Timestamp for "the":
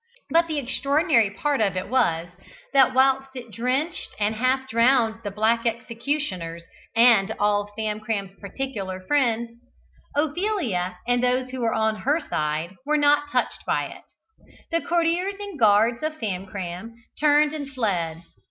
0.47-0.57, 5.23-5.29, 14.71-14.81